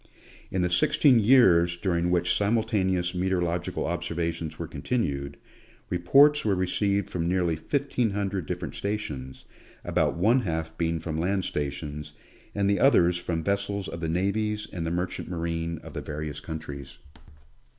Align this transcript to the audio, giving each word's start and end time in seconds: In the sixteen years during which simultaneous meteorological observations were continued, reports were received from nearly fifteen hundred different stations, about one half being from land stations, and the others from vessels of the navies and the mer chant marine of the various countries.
In 0.49 0.63
the 0.63 0.69
sixteen 0.71 1.19
years 1.19 1.77
during 1.77 2.09
which 2.09 2.35
simultaneous 2.35 3.13
meteorological 3.13 3.85
observations 3.85 4.57
were 4.57 4.65
continued, 4.67 5.37
reports 5.91 6.43
were 6.43 6.55
received 6.55 7.07
from 7.07 7.27
nearly 7.27 7.55
fifteen 7.55 8.09
hundred 8.09 8.47
different 8.47 8.73
stations, 8.73 9.45
about 9.85 10.17
one 10.17 10.39
half 10.41 10.75
being 10.75 10.97
from 10.97 11.19
land 11.19 11.45
stations, 11.45 12.13
and 12.55 12.67
the 12.67 12.79
others 12.79 13.17
from 13.17 13.43
vessels 13.43 13.87
of 13.87 13.99
the 14.01 14.09
navies 14.09 14.67
and 14.73 14.87
the 14.87 14.89
mer 14.91 15.05
chant 15.05 15.29
marine 15.29 15.77
of 15.83 15.93
the 15.93 16.01
various 16.01 16.39
countries. 16.39 16.97